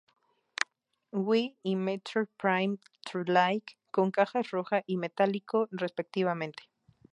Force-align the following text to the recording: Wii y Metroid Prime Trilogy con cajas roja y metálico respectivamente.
Wii 1.25 1.57
y 1.61 1.75
Metroid 1.75 2.29
Prime 2.39 2.79
Trilogy 3.05 3.63
con 3.91 4.09
cajas 4.09 4.49
roja 4.49 4.83
y 4.87 4.97
metálico 4.97 5.67
respectivamente. 5.69 6.63